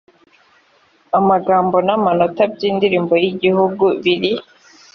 [1.17, 4.31] amagambo n amanota by indirimbo y igihugu biri